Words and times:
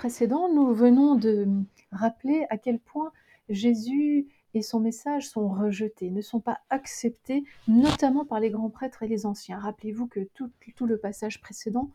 Précédent, 0.00 0.48
nous 0.48 0.72
venons 0.72 1.14
de 1.14 1.46
rappeler 1.92 2.46
à 2.48 2.56
quel 2.56 2.78
point 2.78 3.12
Jésus 3.50 4.28
et 4.54 4.62
son 4.62 4.80
message 4.80 5.28
sont 5.28 5.46
rejetés, 5.50 6.08
ne 6.08 6.22
sont 6.22 6.40
pas 6.40 6.60
acceptés, 6.70 7.44
notamment 7.68 8.24
par 8.24 8.40
les 8.40 8.48
grands 8.48 8.70
prêtres 8.70 9.02
et 9.02 9.08
les 9.08 9.26
anciens. 9.26 9.58
Rappelez-vous 9.58 10.06
que 10.06 10.20
tout, 10.32 10.86
le 10.86 10.96
passage 10.96 11.42
précédent 11.42 11.90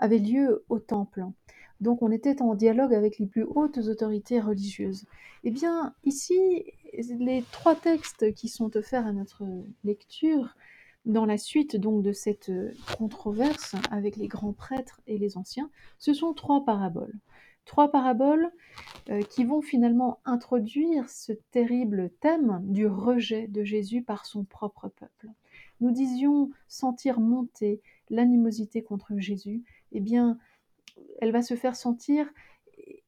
avait 0.00 0.18
lieu 0.18 0.64
au 0.68 0.80
temple. 0.80 1.26
Donc 1.80 2.02
on 2.02 2.10
était 2.10 2.42
en 2.42 2.56
dialogue 2.56 2.94
avec 2.94 3.20
les 3.20 3.26
plus 3.26 3.44
hautes 3.44 3.78
autorités 3.78 4.40
religieuses. 4.40 5.04
Eh 5.44 5.52
bien, 5.52 5.94
ici, 6.02 6.64
les 6.92 7.44
trois 7.52 7.76
textes 7.76 8.34
qui 8.34 8.48
sont 8.48 8.76
offerts 8.76 9.06
à 9.06 9.12
notre 9.12 9.44
lecture 9.84 10.56
dans 11.06 11.24
la 11.24 11.38
suite 11.38 11.76
donc 11.76 12.02
de 12.02 12.12
cette 12.12 12.52
controverse 12.98 13.74
avec 13.90 14.16
les 14.16 14.28
grands 14.28 14.52
prêtres 14.52 15.00
et 15.06 15.18
les 15.18 15.38
anciens, 15.38 15.70
ce 15.98 16.12
sont 16.12 16.34
trois 16.34 16.64
paraboles. 16.64 17.14
Trois 17.64 17.90
paraboles 17.90 18.52
euh, 19.08 19.22
qui 19.22 19.44
vont 19.44 19.60
finalement 19.60 20.20
introduire 20.24 21.08
ce 21.08 21.32
terrible 21.50 22.10
thème 22.20 22.60
du 22.62 22.86
rejet 22.86 23.48
de 23.48 23.64
Jésus 23.64 24.02
par 24.02 24.24
son 24.26 24.44
propre 24.44 24.88
peuple. 24.88 25.28
Nous 25.80 25.90
disions 25.90 26.50
sentir 26.68 27.18
monter 27.18 27.80
l'animosité 28.08 28.82
contre 28.82 29.18
Jésus, 29.18 29.64
eh 29.92 30.00
bien, 30.00 30.38
elle 31.20 31.32
va 31.32 31.42
se 31.42 31.54
faire 31.56 31.74
sentir 31.74 32.32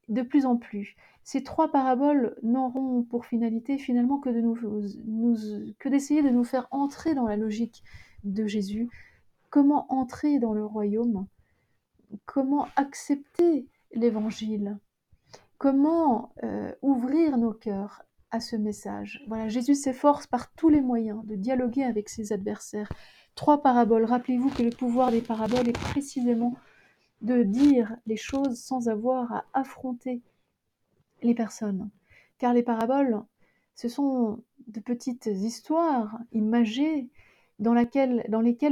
de 0.09 0.21
plus 0.21 0.45
en 0.45 0.57
plus. 0.57 0.95
Ces 1.31 1.43
trois 1.43 1.71
paraboles 1.71 2.35
n'auront 2.41 3.03
pour 3.03 3.27
finalité 3.27 3.77
finalement 3.77 4.17
que 4.17 4.29
de 4.29 4.41
nous, 4.41 4.55
que 5.77 5.87
d'essayer 5.87 6.23
de 6.23 6.29
nous 6.31 6.43
faire 6.43 6.67
entrer 6.71 7.13
dans 7.13 7.27
la 7.27 7.37
logique 7.37 7.83
de 8.23 8.47
Jésus. 8.47 8.89
Comment 9.51 9.85
entrer 9.93 10.39
dans 10.39 10.53
le 10.53 10.65
royaume? 10.65 11.27
Comment 12.25 12.67
accepter 12.75 13.67
l'évangile? 13.93 14.79
Comment 15.59 16.33
euh, 16.41 16.73
ouvrir 16.81 17.37
nos 17.37 17.53
cœurs 17.53 18.01
à 18.31 18.39
ce 18.39 18.55
message? 18.55 19.23
Voilà, 19.27 19.49
Jésus 19.49 19.75
s'efforce 19.75 20.25
par 20.25 20.51
tous 20.53 20.69
les 20.69 20.81
moyens 20.81 21.23
de 21.27 21.35
dialoguer 21.35 21.83
avec 21.83 22.09
ses 22.09 22.33
adversaires. 22.33 22.91
Trois 23.35 23.61
paraboles. 23.61 24.05
Rappelez-vous 24.05 24.49
que 24.49 24.63
le 24.63 24.71
pouvoir 24.71 25.11
des 25.11 25.21
paraboles 25.21 25.69
est 25.69 25.79
précisément 25.79 26.55
de 27.21 27.43
dire 27.43 27.95
les 28.07 28.17
choses 28.17 28.59
sans 28.59 28.89
avoir 28.89 29.31
à 29.31 29.45
affronter 29.53 30.23
les 31.21 31.35
personnes. 31.35 31.89
Car 32.37 32.53
les 32.53 32.63
paraboles, 32.63 33.21
ce 33.75 33.87
sont 33.87 34.43
de 34.67 34.79
petites 34.79 35.27
histoires 35.27 36.19
imagées 36.31 37.09
dans, 37.59 37.73
lesquelles 37.73 38.23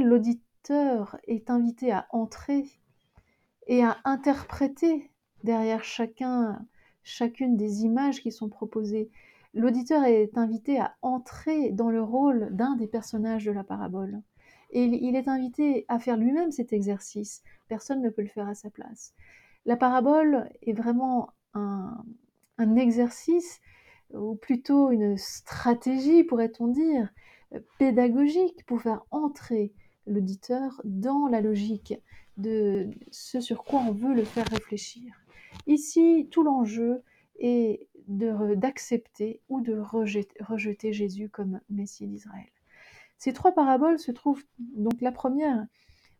l'auditeur 0.04 1.18
est 1.26 1.50
invité 1.50 1.92
à 1.92 2.06
entrer 2.10 2.66
et 3.66 3.82
à 3.82 3.98
interpréter 4.04 5.10
derrière 5.44 5.84
chacun, 5.84 6.66
chacune 7.02 7.56
des 7.56 7.84
images 7.84 8.20
qui 8.20 8.32
sont 8.32 8.48
proposées. 8.48 9.10
L'auditeur 9.54 10.04
est 10.04 10.36
invité 10.36 10.78
à 10.78 10.94
entrer 11.02 11.70
dans 11.70 11.90
le 11.90 12.02
rôle 12.02 12.48
d'un 12.52 12.76
des 12.76 12.86
personnages 12.86 13.44
de 13.44 13.52
la 13.52 13.64
parabole. 13.64 14.22
Et 14.70 14.84
il 14.84 15.16
est 15.16 15.28
invité 15.28 15.86
à 15.88 15.98
faire 15.98 16.16
lui-même 16.16 16.50
cet 16.50 16.72
exercice. 16.72 17.42
Personne 17.68 18.02
ne 18.02 18.10
peut 18.10 18.22
le 18.22 18.28
faire 18.28 18.48
à 18.48 18.54
sa 18.54 18.68
place. 18.68 19.14
La 19.64 19.76
parabole 19.76 20.50
est 20.62 20.74
vraiment 20.74 21.30
un, 21.54 22.04
exercice, 22.76 23.60
ou 24.14 24.34
plutôt 24.34 24.90
une 24.90 25.16
stratégie, 25.16 26.24
pourrait-on 26.24 26.68
dire, 26.68 27.12
pédagogique 27.78 28.64
pour 28.66 28.82
faire 28.82 29.04
entrer 29.10 29.72
l'auditeur 30.06 30.80
dans 30.84 31.26
la 31.26 31.40
logique 31.40 31.94
de 32.36 32.90
ce 33.10 33.40
sur 33.40 33.64
quoi 33.64 33.80
on 33.80 33.92
veut 33.92 34.14
le 34.14 34.24
faire 34.24 34.46
réfléchir. 34.48 35.14
Ici, 35.66 36.28
tout 36.30 36.42
l'enjeu 36.42 37.02
est 37.38 37.88
d'accepter 38.08 39.40
ou 39.48 39.60
de 39.60 39.78
rejeter, 39.78 40.34
rejeter 40.40 40.92
Jésus 40.92 41.28
comme 41.28 41.60
Messie 41.68 42.06
d'Israël. 42.06 42.48
Ces 43.18 43.32
trois 43.32 43.52
paraboles 43.52 43.98
se 43.98 44.12
trouvent 44.12 44.44
donc 44.58 45.00
la 45.00 45.12
première 45.12 45.66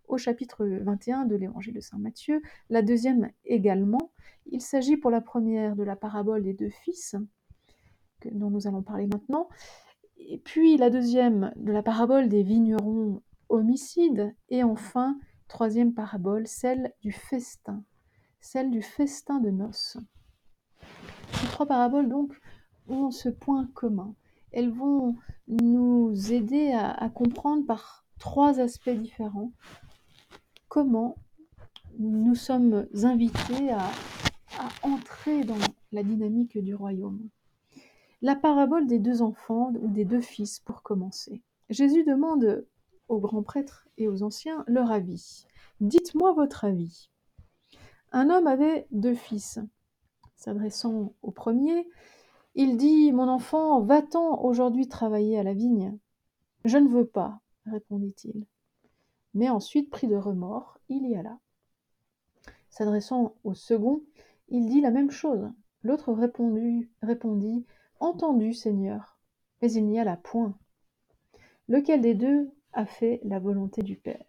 au 0.08 0.18
chapitre 0.18 0.64
21 0.66 1.26
de 1.26 1.36
l'évangile 1.36 1.74
de 1.74 1.80
Saint 1.80 1.98
Matthieu, 1.98 2.42
la 2.70 2.82
deuxième 2.82 3.30
également. 3.44 4.10
Il 4.46 4.60
s'agit 4.60 4.96
pour 4.96 5.10
la 5.10 5.20
première 5.20 5.76
de 5.76 5.82
la 5.82 5.96
parabole 5.96 6.42
des 6.42 6.54
deux 6.54 6.70
fils, 6.70 7.14
dont 8.24 8.50
nous 8.50 8.66
allons 8.66 8.82
parler 8.82 9.06
maintenant, 9.06 9.48
et 10.16 10.38
puis 10.38 10.76
la 10.76 10.90
deuxième 10.90 11.52
de 11.56 11.72
la 11.72 11.82
parabole 11.82 12.28
des 12.28 12.42
vignerons 12.42 13.22
homicides, 13.48 14.34
et 14.48 14.62
enfin, 14.62 15.18
troisième 15.46 15.94
parabole, 15.94 16.46
celle 16.46 16.92
du 17.02 17.12
festin, 17.12 17.84
celle 18.40 18.70
du 18.70 18.82
festin 18.82 19.40
de 19.40 19.50
noces. 19.50 19.98
Ces 21.32 21.46
trois 21.48 21.66
paraboles 21.66 22.08
donc 22.08 22.32
ont 22.88 23.10
ce 23.10 23.28
point 23.28 23.68
commun. 23.74 24.14
Elles 24.50 24.70
vont 24.70 25.16
nous 25.46 26.32
aider 26.32 26.72
à 26.72 27.10
comprendre 27.10 27.66
par 27.66 28.06
trois 28.18 28.60
aspects 28.60 28.88
différents 28.90 29.52
comment 30.68 31.16
nous 31.98 32.34
sommes 32.34 32.86
invités 33.02 33.70
à, 33.72 33.90
entrer 34.82 35.44
dans 35.44 35.58
la 35.92 36.02
dynamique 36.02 36.58
du 36.58 36.74
royaume. 36.74 37.28
La 38.22 38.34
parabole 38.34 38.86
des 38.86 38.98
deux 38.98 39.22
enfants 39.22 39.72
ou 39.80 39.88
des 39.88 40.04
deux 40.04 40.20
fils 40.20 40.58
pour 40.58 40.82
commencer. 40.82 41.42
Jésus 41.70 42.02
demande 42.02 42.66
aux 43.08 43.20
grands 43.20 43.42
prêtres 43.42 43.86
et 43.98 44.08
aux 44.08 44.22
anciens 44.22 44.64
leur 44.66 44.90
avis. 44.90 45.46
Dites-moi 45.80 46.32
votre 46.32 46.64
avis. 46.64 47.10
Un 48.10 48.30
homme 48.30 48.46
avait 48.46 48.86
deux 48.90 49.14
fils. 49.14 49.60
S'adressant 50.34 51.12
au 51.22 51.30
premier, 51.30 51.88
il 52.54 52.76
dit 52.76 53.12
Mon 53.12 53.28
enfant, 53.28 53.80
va-t'en 53.82 54.42
aujourd'hui 54.42 54.88
travailler 54.88 55.38
à 55.38 55.42
la 55.42 55.54
vigne 55.54 55.96
Je 56.64 56.78
ne 56.78 56.88
veux 56.88 57.06
pas, 57.06 57.40
répondit-il. 57.66 58.46
Mais 59.34 59.48
ensuite, 59.48 59.90
pris 59.90 60.06
de 60.06 60.16
remords, 60.16 60.78
il 60.88 61.06
y 61.08 61.16
alla. 61.16 61.38
S'adressant 62.70 63.34
au 63.44 63.54
second, 63.54 64.02
il 64.48 64.66
dit 64.66 64.80
la 64.80 64.90
même 64.90 65.10
chose. 65.10 65.50
L'autre 65.82 66.12
répondit, 66.12 67.66
Entendu, 68.00 68.52
Seigneur, 68.52 69.18
mais 69.60 69.72
il 69.72 69.86
n'y 69.86 69.98
alla 69.98 70.16
point. 70.16 70.56
Lequel 71.68 72.00
des 72.00 72.14
deux 72.14 72.50
a 72.72 72.86
fait 72.86 73.20
la 73.24 73.38
volonté 73.38 73.82
du 73.82 73.96
Père? 73.96 74.24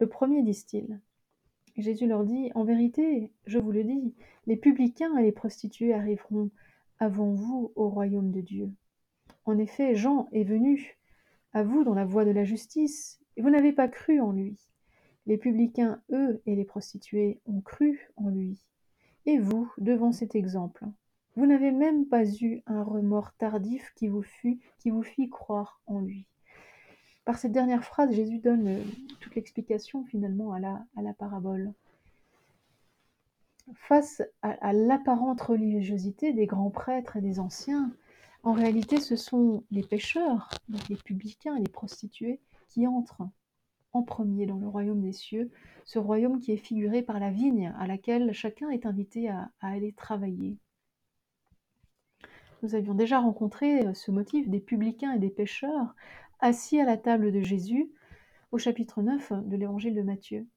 Le 0.00 0.08
premier, 0.08 0.42
disent-ils. 0.42 1.00
Jésus 1.76 2.06
leur 2.06 2.24
dit 2.24 2.50
En 2.54 2.64
vérité, 2.64 3.32
je 3.46 3.58
vous 3.58 3.72
le 3.72 3.84
dis, 3.84 4.14
les 4.46 4.56
publicains 4.56 5.16
et 5.16 5.22
les 5.22 5.32
prostituées 5.32 5.94
arriveront 5.94 6.50
avant 6.98 7.32
vous 7.32 7.72
au 7.74 7.88
royaume 7.88 8.30
de 8.30 8.40
Dieu. 8.40 8.70
En 9.44 9.58
effet, 9.58 9.94
Jean 9.94 10.28
est 10.32 10.44
venu 10.44 10.98
à 11.52 11.62
vous 11.62 11.84
dans 11.84 11.94
la 11.94 12.04
voie 12.04 12.24
de 12.24 12.30
la 12.30 12.44
justice, 12.44 13.20
et 13.36 13.42
vous 13.42 13.50
n'avez 13.50 13.72
pas 13.72 13.88
cru 13.88 14.20
en 14.20 14.32
lui. 14.32 14.56
Les 15.26 15.38
publicains, 15.38 16.00
eux, 16.10 16.42
et 16.46 16.54
les 16.54 16.64
prostituées 16.64 17.40
ont 17.46 17.60
cru 17.60 18.10
en 18.16 18.28
lui. 18.28 18.58
Et 19.26 19.38
vous, 19.38 19.72
devant 19.78 20.12
cet 20.12 20.34
exemple, 20.34 20.84
vous 21.36 21.46
n'avez 21.46 21.72
même 21.72 22.06
pas 22.06 22.24
eu 22.24 22.62
un 22.66 22.82
remords 22.82 23.32
tardif 23.34 23.92
qui 23.96 24.08
vous, 24.08 24.22
fit 24.22 25.30
croire 25.30 25.80
en 25.86 26.00
lui. 26.00 26.26
Par 27.24 27.38
cette 27.38 27.52
dernière 27.52 27.84
phrase, 27.84 28.12
Jésus 28.12 28.38
donne 28.38 28.68
euh, 28.68 28.82
toute 29.20 29.34
l'explication 29.34 30.04
finalement 30.04 30.52
à 30.52 30.60
la, 30.60 31.14
parabole. 31.18 31.72
Face 33.74 34.22
à, 34.42 34.72
l'apparente 34.74 35.40
religiosité 35.40 36.34
des 36.34 36.46
grands 36.46 36.70
prêtres 36.70 37.16
et 37.16 37.22
des 37.22 37.40
anciens, 37.40 37.90
en 38.42 38.52
réalité, 38.52 39.00
ce 39.00 39.16
sont 39.16 39.64
les 39.70 39.82
pécheurs, 39.82 40.50
donc 40.68 40.86
les 40.90 40.96
publicains 40.96 41.56
et 41.56 41.60
les 41.60 41.70
prostituées, 41.70 42.40
qui 42.74 42.88
en 43.92 44.02
premier 44.02 44.46
dans 44.46 44.58
le 44.58 44.66
royaume 44.66 45.00
des 45.00 45.12
cieux, 45.12 45.52
ce 45.84 46.00
royaume 46.00 46.40
qui 46.40 46.50
est 46.50 46.56
figuré 46.56 47.02
par 47.02 47.20
la 47.20 47.30
vigne 47.30 47.72
à 47.78 47.86
laquelle 47.86 48.32
chacun 48.32 48.68
est 48.70 48.84
invité 48.84 49.28
à, 49.28 49.52
aller 49.60 49.92
travailler. 49.92 50.58
Nous 52.62 52.74
avions 52.74 52.94
déjà 52.94 53.20
rencontré 53.20 53.94
ce 53.94 54.10
motif 54.10 54.48
des 54.48 54.58
publicains 54.58 55.12
et 55.12 55.20
des 55.20 55.30
pécheurs 55.30 55.94
assis 56.40 56.80
à 56.80 56.84
la 56.84 56.96
table 56.96 57.30
de 57.30 57.40
Jésus 57.40 57.92
au 58.50 58.58
chapitre 58.58 59.02
9 59.02 59.32
de 59.44 59.56
l'évangile 59.56 59.94
de 59.94 60.02
Matthieu. 60.02 60.48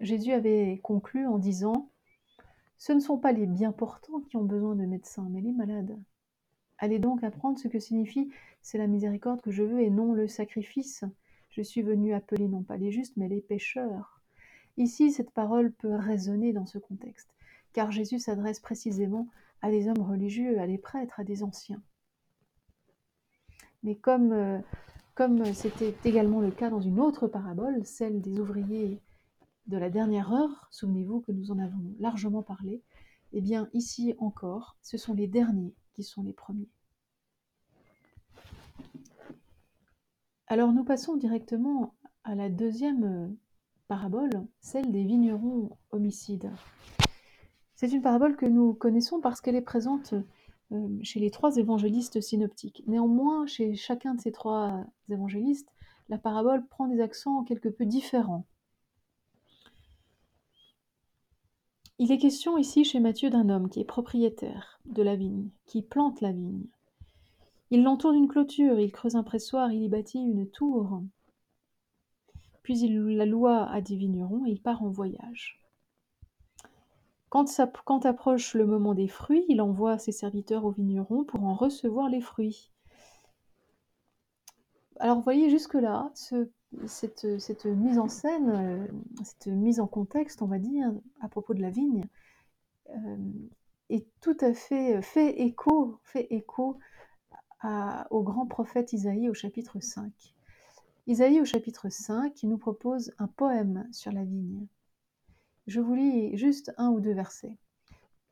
Jésus 0.00 0.32
avait 0.32 0.80
conclu 0.82 1.26
en 1.26 1.38
disant 1.38 1.88
Ce 2.76 2.92
ne 2.92 3.00
sont 3.00 3.16
pas 3.16 3.32
les 3.32 3.46
bien 3.46 3.72
portants 3.72 4.20
qui 4.20 4.36
ont 4.36 4.44
besoin 4.44 4.74
de 4.74 4.84
médecins, 4.84 5.28
mais 5.30 5.40
les 5.40 5.52
malades. 5.52 5.98
Allez 6.76 6.98
donc 6.98 7.24
apprendre 7.24 7.58
ce 7.58 7.68
que 7.68 7.78
signifie 7.78 8.28
c'est 8.62 8.78
la 8.78 8.86
miséricorde 8.86 9.42
que 9.42 9.50
je 9.50 9.64
veux 9.64 9.80
et 9.80 9.90
non 9.90 10.12
le 10.12 10.28
sacrifice. 10.28 11.04
Je 11.52 11.60
suis 11.60 11.82
venu 11.82 12.14
appeler 12.14 12.48
non 12.48 12.62
pas 12.62 12.78
les 12.78 12.90
justes, 12.90 13.16
mais 13.16 13.28
les 13.28 13.42
pécheurs. 13.42 14.20
Ici, 14.78 15.12
cette 15.12 15.30
parole 15.30 15.70
peut 15.70 15.94
résonner 15.94 16.54
dans 16.54 16.64
ce 16.64 16.78
contexte, 16.78 17.28
car 17.74 17.92
Jésus 17.92 18.18
s'adresse 18.18 18.58
précisément 18.58 19.28
à 19.60 19.70
des 19.70 19.86
hommes 19.86 20.00
religieux, 20.00 20.58
à 20.58 20.66
des 20.66 20.78
prêtres, 20.78 21.20
à 21.20 21.24
des 21.24 21.42
anciens. 21.42 21.82
Mais 23.82 23.96
comme 23.96 24.32
euh, 24.32 25.52
c'était 25.52 25.94
également 26.06 26.40
le 26.40 26.50
cas 26.50 26.70
dans 26.70 26.80
une 26.80 26.98
autre 26.98 27.28
parabole, 27.28 27.84
celle 27.84 28.22
des 28.22 28.40
ouvriers 28.40 29.02
de 29.66 29.76
la 29.76 29.90
dernière 29.90 30.32
heure, 30.32 30.68
souvenez-vous 30.70 31.20
que 31.20 31.32
nous 31.32 31.50
en 31.50 31.58
avons 31.58 31.94
largement 32.00 32.42
parlé, 32.42 32.80
eh 33.34 33.42
bien 33.42 33.68
ici 33.74 34.14
encore, 34.18 34.76
ce 34.82 34.96
sont 34.96 35.12
les 35.12 35.26
derniers 35.26 35.74
qui 35.92 36.02
sont 36.02 36.22
les 36.22 36.32
premiers. 36.32 36.70
Alors 40.52 40.74
nous 40.74 40.84
passons 40.84 41.16
directement 41.16 41.94
à 42.24 42.34
la 42.34 42.50
deuxième 42.50 43.04
euh, 43.04 43.26
parabole, 43.88 44.46
celle 44.60 44.92
des 44.92 45.02
vignerons 45.02 45.70
homicides. 45.92 46.52
C'est 47.74 47.90
une 47.90 48.02
parabole 48.02 48.36
que 48.36 48.44
nous 48.44 48.74
connaissons 48.74 49.22
parce 49.22 49.40
qu'elle 49.40 49.56
est 49.56 49.62
présente 49.62 50.12
euh, 50.72 50.88
chez 51.02 51.20
les 51.20 51.30
trois 51.30 51.56
évangélistes 51.56 52.20
synoptiques. 52.20 52.84
Néanmoins, 52.86 53.46
chez 53.46 53.74
chacun 53.76 54.14
de 54.14 54.20
ces 54.20 54.30
trois 54.30 54.84
évangélistes, 55.08 55.72
la 56.10 56.18
parabole 56.18 56.66
prend 56.66 56.86
des 56.86 57.00
accents 57.00 57.44
quelque 57.44 57.70
peu 57.70 57.86
différents. 57.86 58.44
Il 61.98 62.12
est 62.12 62.18
question 62.18 62.58
ici 62.58 62.84
chez 62.84 63.00
Matthieu 63.00 63.30
d'un 63.30 63.48
homme 63.48 63.70
qui 63.70 63.80
est 63.80 63.84
propriétaire 63.84 64.80
de 64.84 65.02
la 65.02 65.16
vigne, 65.16 65.48
qui 65.64 65.80
plante 65.80 66.20
la 66.20 66.32
vigne. 66.32 66.66
Il 67.72 67.84
l'entoure 67.84 68.12
d'une 68.12 68.28
clôture, 68.28 68.78
il 68.78 68.92
creuse 68.92 69.16
un 69.16 69.22
pressoir, 69.22 69.72
il 69.72 69.82
y 69.82 69.88
bâtit 69.88 70.18
une 70.18 70.46
tour. 70.46 71.02
Puis 72.62 72.78
il 72.78 73.16
la 73.16 73.24
loua 73.24 73.64
à 73.64 73.80
des 73.80 73.96
vignerons 73.96 74.44
et 74.44 74.50
il 74.50 74.60
part 74.60 74.82
en 74.82 74.90
voyage. 74.90 75.58
Quand, 77.30 78.04
approche 78.04 78.52
le 78.52 78.66
moment 78.66 78.92
des 78.92 79.08
fruits, 79.08 79.46
il 79.48 79.62
envoie 79.62 79.96
ses 79.96 80.12
serviteurs 80.12 80.66
aux 80.66 80.70
vignerons 80.70 81.24
pour 81.24 81.44
en 81.44 81.54
recevoir 81.54 82.10
les 82.10 82.20
fruits. 82.20 82.70
Alors 85.00 85.22
voyez 85.22 85.48
jusque-là, 85.48 86.10
ce, 86.14 86.50
cette, 86.86 87.40
cette, 87.40 87.64
mise 87.64 87.98
en 87.98 88.08
scène, 88.08 88.50
euh, 88.50 88.86
cette 89.24 89.46
mise 89.46 89.80
en 89.80 89.86
contexte, 89.86 90.42
on 90.42 90.46
va 90.46 90.58
dire, 90.58 90.92
à 91.22 91.28
propos 91.30 91.54
de 91.54 91.62
la 91.62 91.70
vigne, 91.70 92.04
euh, 92.90 93.16
est 93.88 94.06
tout 94.20 94.36
à 94.42 94.52
fait 94.52 95.00
fait 95.00 95.40
écho, 95.40 95.98
fait 96.04 96.26
écho 96.28 96.78
au 98.10 98.22
grand 98.22 98.46
prophète 98.46 98.92
Isaïe 98.92 99.28
au 99.28 99.34
chapitre 99.34 99.80
5. 99.80 100.10
Isaïe 101.06 101.40
au 101.40 101.44
chapitre 101.44 101.88
5 101.88 102.34
qui 102.34 102.46
nous 102.46 102.58
propose 102.58 103.12
un 103.18 103.26
poème 103.26 103.88
sur 103.92 104.12
la 104.12 104.24
vigne. 104.24 104.66
Je 105.66 105.80
vous 105.80 105.94
lis 105.94 106.36
juste 106.36 106.72
un 106.76 106.90
ou 106.90 107.00
deux 107.00 107.12
versets. 107.12 107.56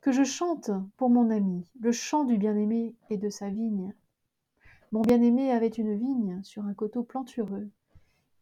Que 0.01 0.11
je 0.11 0.23
chante 0.23 0.71
pour 0.97 1.09
mon 1.09 1.29
ami, 1.29 1.65
le 1.79 1.91
chant 1.91 2.23
du 2.23 2.37
bien-aimé 2.37 2.95
et 3.09 3.17
de 3.17 3.29
sa 3.29 3.49
vigne. 3.49 3.93
Mon 4.91 5.01
bien-aimé 5.01 5.51
avait 5.51 5.67
une 5.67 5.95
vigne 5.95 6.41
sur 6.43 6.65
un 6.65 6.73
coteau 6.73 7.03
plantureux. 7.03 7.69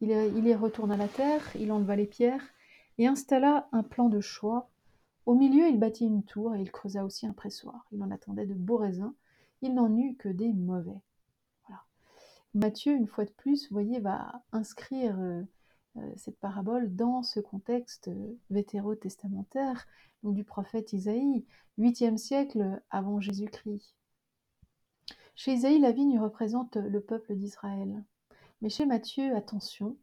Il, 0.01 0.09
il 0.09 0.47
y 0.47 0.55
retourna 0.55 0.97
la 0.97 1.07
terre, 1.07 1.43
il 1.59 1.71
enleva 1.71 1.95
les 1.95 2.07
pierres 2.07 2.47
et 2.97 3.07
installa 3.07 3.67
un 3.71 3.83
plan 3.83 4.09
de 4.09 4.21
choix. 4.21 4.69
Au 5.25 5.35
milieu, 5.35 5.67
il 5.67 5.79
bâtit 5.79 6.05
une 6.05 6.23
tour 6.23 6.55
et 6.55 6.61
il 6.61 6.71
creusa 6.71 7.03
aussi 7.03 7.27
un 7.27 7.33
pressoir. 7.33 7.85
Il 7.91 8.01
en 8.01 8.09
attendait 8.09 8.47
de 8.47 8.53
beaux 8.55 8.77
raisins, 8.77 9.13
il 9.61 9.73
n'en 9.73 9.95
eut 9.97 10.15
que 10.15 10.29
des 10.29 10.53
mauvais. 10.53 11.01
Voilà. 11.67 11.83
Matthieu, 12.53 12.93
une 12.93 13.07
fois 13.07 13.25
de 13.25 13.31
plus, 13.31 13.71
voyez, 13.71 13.99
va 13.99 14.43
inscrire 14.51 15.19
euh, 15.19 15.43
euh, 15.97 16.13
cette 16.17 16.39
parabole 16.39 16.95
dans 16.95 17.23
ce 17.23 17.39
contexte 17.39 18.09
euh, 18.09 18.37
vétérotestamentaire, 18.49 19.87
donc 20.23 20.35
du 20.35 20.43
prophète 20.43 20.93
Isaïe, 20.93 21.45
8e 21.77 22.17
siècle 22.17 22.81
avant 22.89 23.19
Jésus-Christ. 23.19 23.95
Chez 25.35 25.53
Isaïe, 25.53 25.79
la 25.79 25.91
vigne 25.91 26.19
représente 26.19 26.75
le 26.75 26.99
peuple 26.99 27.35
d'Israël. 27.35 28.03
Mais 28.61 28.69
chez 28.69 28.85
Matthieu, 28.85 29.35
attention, 29.35 29.95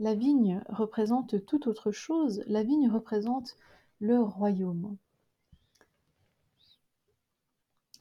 la 0.00 0.14
vigne 0.14 0.62
représente 0.68 1.44
tout 1.46 1.68
autre 1.68 1.92
chose. 1.92 2.42
La 2.46 2.64
vigne 2.64 2.88
représente 2.88 3.56
le 4.00 4.20
royaume. 4.20 4.96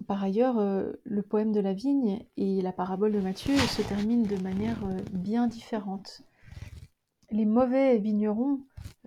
Par 0.07 0.23
ailleurs, 0.23 0.57
euh, 0.57 0.93
le 1.03 1.21
poème 1.21 1.51
de 1.51 1.59
la 1.59 1.73
vigne 1.73 2.23
et 2.37 2.61
la 2.61 2.71
parabole 2.71 3.11
de 3.11 3.19
Matthieu 3.19 3.55
se 3.57 3.81
terminent 3.81 4.25
de 4.25 4.41
manière 4.41 4.83
euh, 4.85 4.97
bien 5.11 5.47
différente 5.47 6.23
les 7.31 7.45
mauvais 7.45 7.97
vignerons 7.97 8.59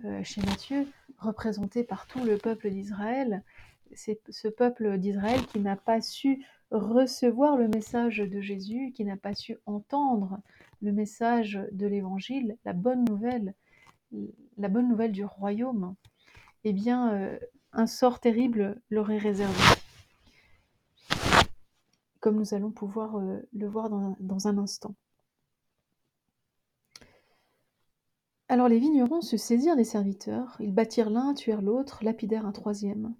euh, 0.05 0.23
chez 0.23 0.41
Matthieu, 0.41 0.87
représentés 1.17 1.83
par 1.83 2.07
tout 2.07 2.23
le 2.23 2.37
peuple 2.37 2.69
d'Israël, 2.69 3.43
c'est 3.93 4.21
ce 4.29 4.47
peuple 4.47 4.97
d'Israël 4.97 5.45
qui 5.47 5.59
n'a 5.59 5.75
pas 5.75 6.01
su 6.01 6.45
recevoir 6.71 7.57
le 7.57 7.67
message 7.67 8.19
de 8.19 8.41
Jésus, 8.41 8.91
qui 8.95 9.03
n'a 9.03 9.17
pas 9.17 9.35
su 9.35 9.57
entendre 9.65 10.39
le 10.81 10.91
message 10.91 11.59
de 11.71 11.85
l'Évangile, 11.85 12.57
la 12.65 12.73
bonne 12.73 13.03
nouvelle, 13.05 13.53
la 14.57 14.69
bonne 14.69 14.89
nouvelle 14.89 15.11
du 15.11 15.25
royaume, 15.25 15.95
eh 16.63 16.73
bien, 16.73 17.37
un 17.71 17.87
sort 17.87 18.19
terrible 18.19 18.81
leur 18.89 19.11
est 19.11 19.19
réservé. 19.19 19.82
Comme 22.23 22.37
nous 22.37 22.53
allons 22.53 22.71
pouvoir 22.71 23.17
euh, 23.17 23.41
le 23.51 23.67
voir 23.67 23.89
dans, 23.89 24.47
un 24.47 24.57
instant. 24.57 24.95
Alors 28.47 28.69
les 28.69 28.79
vignerons 28.79 29.19
se 29.19 29.35
saisirent 29.35 29.75
des 29.75 29.83
serviteurs, 29.83 30.55
ils 30.61 30.73
battirent 30.73 31.09
l'un, 31.09 31.33
tuèrent 31.33 31.61
l'autre, 31.61 32.01
lapidèrent 32.01 32.45
un 32.45 32.53
troisième. 32.53 33.13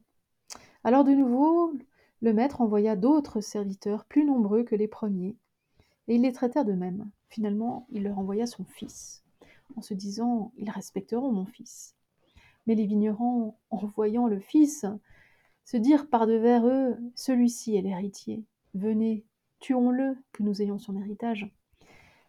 Alors 0.85 1.03
de 1.03 1.11
nouveau, 1.11 1.73
le 2.21 2.31
maître 2.31 2.61
envoya 2.61 2.95
d'autres 2.95 3.41
serviteurs, 3.41 4.05
plus 4.05 4.23
nombreux 4.23 4.63
que 4.63 4.75
les 4.75 4.87
premiers, 4.87 5.35
et 6.07 6.15
ils 6.15 6.21
les 6.21 6.31
traitèrent 6.31 6.63
de 6.63 6.71
même. 6.71 7.11
Finalement, 7.27 7.87
il 7.89 8.03
leur 8.03 8.17
envoya 8.17 8.45
son 8.45 8.63
fils, 8.63 9.25
en 9.75 9.81
se 9.81 9.93
disant 9.93 10.53
Ils 10.55 10.69
respecteront 10.69 11.33
mon 11.33 11.45
fils. 11.45 11.93
Mais 12.67 12.75
les 12.75 12.85
vignerons, 12.85 13.57
en 13.69 13.85
voyant 13.85 14.27
le 14.27 14.39
fils, 14.39 14.85
se 15.65 15.75
dirent 15.75 16.07
par 16.07 16.25
devers 16.25 16.65
eux 16.65 16.95
Celui-ci 17.15 17.75
est 17.75 17.81
l'héritier. 17.81 18.45
Venez, 18.73 19.25
tuons-le, 19.59 20.17
que 20.31 20.43
nous 20.43 20.61
ayons 20.61 20.79
son 20.79 20.99
héritage. 20.99 21.51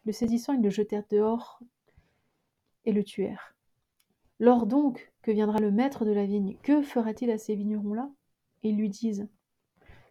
Le 0.05 0.13
saisissant, 0.13 0.53
ils 0.53 0.63
le 0.63 0.71
jetèrent 0.71 1.07
dehors 1.11 1.61
et 2.85 2.93
le 2.93 3.03
tuèrent. 3.03 3.55
Lors 4.41 4.67
donc 4.67 5.13
que 5.23 5.31
viendra 5.31 5.59
le 5.59 5.71
maître 5.71 6.05
de 6.05 6.13
la 6.13 6.27
vigne, 6.27 6.59
que 6.63 6.83
fera-t-il 6.83 7.31
à 7.31 7.39
ces 7.39 7.55
vignerons-là? 7.55 8.11
Ils 8.63 8.77
lui 8.77 8.91
disent 8.91 9.29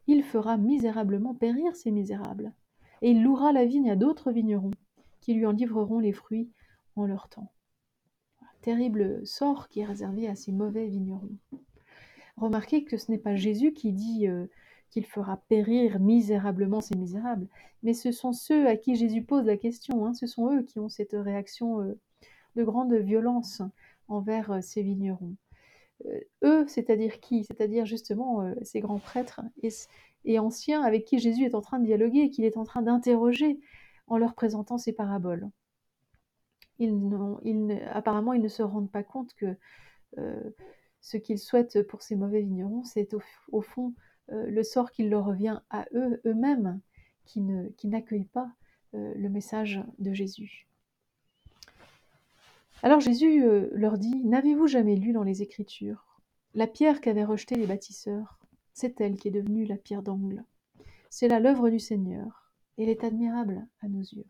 Il 0.07 0.23
fera 0.23 0.57
misérablement 0.57 1.35
périr 1.35 1.75
ces 1.75 1.91
misérables, 1.91 2.53
et 3.01 3.11
il 3.11 3.21
louera 3.21 3.51
la 3.51 3.65
vigne 3.65 3.91
à 3.91 3.95
d'autres 3.95 4.31
vignerons, 4.31 4.71
qui 5.21 5.33
lui 5.33 5.45
en 5.45 5.51
livreront 5.51 5.99
les 5.99 6.13
fruits 6.13 6.49
en 6.95 7.05
leur 7.05 7.29
temps. 7.29 7.51
Terrible 8.61 9.25
sort 9.27 9.67
qui 9.67 9.81
est 9.81 9.85
réservé 9.85 10.27
à 10.27 10.35
ces 10.35 10.51
mauvais 10.51 10.87
vignerons. 10.87 11.37
Remarquez 12.37 12.85
que 12.85 12.97
ce 12.97 13.11
n'est 13.11 13.17
pas 13.17 13.35
Jésus 13.35 13.73
qui 13.73 13.91
dit 13.91 14.27
euh, 14.27 14.47
qu'il 14.93 15.05
fera 15.07 15.38
périr 15.50 16.00
misérablement 16.00 16.79
ces 16.79 16.95
misérables, 16.95 17.47
mais 17.81 17.95
ce 17.95 18.12
sont 18.12 18.31
ceux 18.31 18.67
à 18.67 18.77
qui 18.77 18.95
Jésus 18.95 19.23
pose 19.23 19.45
la 19.45 19.57
question, 19.57 20.05
hein, 20.05 20.13
ce 20.13 20.27
sont 20.27 20.55
eux 20.55 20.62
qui 20.62 20.79
ont 20.79 20.88
cette 20.88 21.13
réaction 21.13 21.81
euh, 21.81 22.00
de 22.55 22.63
grande 22.63 22.93
violence 22.93 23.63
envers 24.07 24.51
euh, 24.51 24.62
ces 24.62 24.83
vignerons. 24.83 25.35
Euh, 26.05 26.19
eux, 26.43 26.67
c'est-à-dire 26.67 27.19
qui? 27.21 27.43
C'est-à-dire 27.43 27.88
justement 27.88 28.53
ces 28.62 28.81
grands 28.81 29.00
prêtres 29.00 29.41
et, 29.63 30.38
anciens 30.38 30.83
avec 30.83 31.05
qui 31.05 31.17
Jésus 31.17 31.43
est 31.45 31.55
en 31.55 31.62
train 31.62 31.79
de 31.79 31.85
dialoguer 31.85 32.19
et 32.19 32.29
qu'il 32.29 32.45
est 32.45 32.57
en 32.57 32.63
train 32.63 32.83
d'interroger 32.83 33.59
en 34.05 34.19
leur 34.19 34.35
présentant 34.35 34.77
ces 34.77 34.93
paraboles. 34.93 35.50
Apparemment, 37.91 38.33
ils 38.33 38.41
ne 38.41 38.47
se 38.47 38.62
rendent 38.62 38.91
pas 38.91 39.03
compte 39.03 39.33
que 39.33 39.55
ce 41.01 41.17
qu'ils 41.17 41.39
souhaitent 41.39 41.81
pour 41.88 42.01
ces 42.01 42.15
mauvais 42.15 42.41
vignerons, 42.41 42.83
c'est 42.83 43.15
au, 43.51 43.62
fond 43.62 43.93
le 44.29 44.63
sort 44.63 44.91
qui 44.91 45.03
leur 45.07 45.25
revient 45.25 45.59
à 45.69 45.85
eux, 45.93 46.21
eux-mêmes, 46.25 46.79
qui 47.25 47.41
n'accueillent 47.41 48.25
pas 48.25 48.51
le 48.93 49.27
message 49.29 49.81
de 49.99 50.13
Jésus. 50.13 50.67
Alors 52.83 52.99
Jésus 52.99 53.45
euh, 53.45 53.69
leur 53.71 53.97
dit, 53.97 54.25
N'avez-vous 54.25 54.67
jamais 54.67 54.97
lu 54.97 55.13
dans 55.13 55.23
les 55.23 55.41
Écritures 55.41 56.19
La 56.53 56.67
pierre 56.67 56.99
qu'avaient 56.99 57.23
rejetée 57.23 57.55
les 57.55 57.65
bâtisseurs, 57.65 58.39
c'est 58.73 58.99
elle 58.99 59.15
qui 59.15 59.29
est 59.29 59.31
devenue 59.31 59.65
la 59.65 59.77
pierre 59.77 60.03
d'angle. 60.03 60.43
C'est 61.09 61.29
là 61.29 61.39
l'œuvre 61.39 61.69
du 61.69 61.79
Seigneur, 61.79 62.51
elle 62.77 62.89
est 62.89 63.05
admirable 63.05 63.65
à 63.81 63.87
nos 63.87 64.01
yeux. 64.01 64.25